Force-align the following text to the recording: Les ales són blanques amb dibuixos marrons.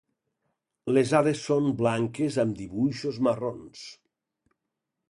Les 0.97 1.13
ales 1.19 1.43
són 1.49 1.69
blanques 1.83 2.41
amb 2.45 2.59
dibuixos 2.63 3.21
marrons. 3.29 3.87